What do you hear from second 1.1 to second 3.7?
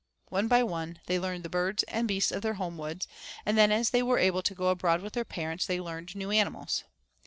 learned the birds and beasts of their home woods, and